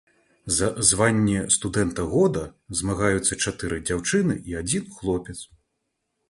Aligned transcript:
За 0.59 0.67
званне 0.91 1.43
студэнта 1.55 2.05
года 2.13 2.43
змагаюцца 2.79 3.37
чатыры 3.43 3.77
дзяўчыны 3.91 4.39
і 4.53 4.59
адзін 4.63 4.89
хлопец. 4.97 5.39